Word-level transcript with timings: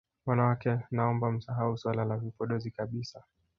Wanawake 0.25 0.79
naomba 0.91 1.31
msahau 1.31 1.77
swala 1.77 2.05
la 2.05 2.17
vipodozi 2.17 2.71
kabisa 2.71 3.23